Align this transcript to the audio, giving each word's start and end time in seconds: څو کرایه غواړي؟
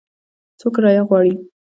څو 0.59 0.67
کرایه 0.75 1.03
غواړي؟ 1.07 1.33